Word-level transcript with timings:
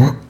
What? 0.00 0.29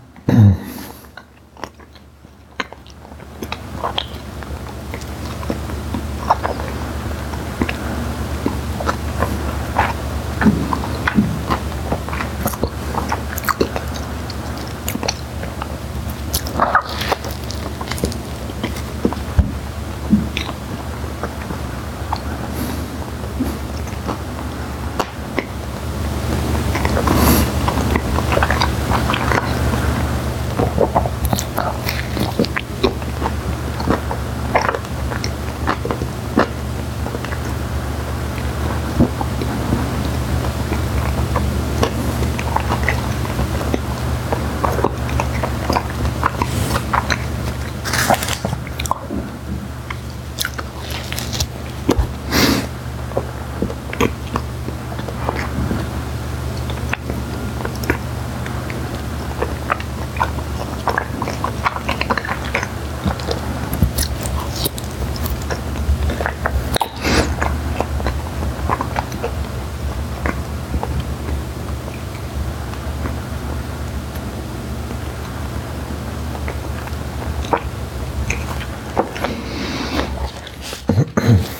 Mm-hmm. 81.31 81.60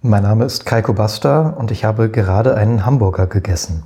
Mein 0.00 0.22
Name 0.22 0.44
ist 0.44 0.64
Kaiko 0.64 0.92
Basta 0.92 1.48
und 1.48 1.72
ich 1.72 1.84
habe 1.84 2.08
gerade 2.08 2.54
einen 2.54 2.86
Hamburger 2.86 3.26
gegessen. 3.26 3.82